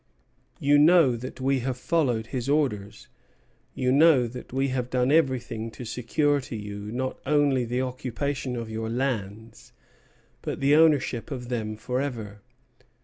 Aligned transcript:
You 0.59 0.79
know 0.79 1.15
that 1.15 1.39
we 1.39 1.59
have 1.59 1.77
followed 1.77 2.25
his 2.33 2.49
orders. 2.49 3.07
You 3.75 3.91
know 3.91 4.25
that 4.25 4.51
we 4.51 4.69
have 4.69 4.89
done 4.89 5.11
everything 5.11 5.69
to 5.73 5.85
secure 5.85 6.41
to 6.41 6.55
you 6.55 6.91
not 6.91 7.19
only 7.23 7.65
the 7.65 7.83
occupation 7.83 8.55
of 8.55 8.67
your 8.67 8.89
lands, 8.89 9.73
but 10.41 10.59
the 10.59 10.73
ownership 10.73 11.29
of 11.29 11.49
them 11.49 11.75
forever. 11.77 12.41